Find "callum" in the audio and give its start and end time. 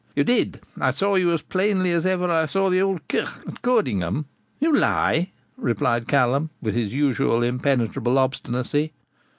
6.07-6.49